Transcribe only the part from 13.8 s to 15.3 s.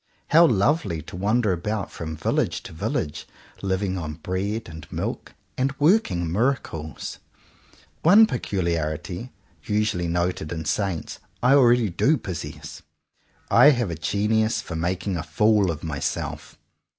a genius for making a